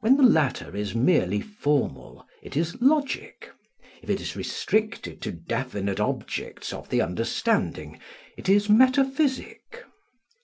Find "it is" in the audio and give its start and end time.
2.42-2.82, 4.10-4.34, 8.36-8.68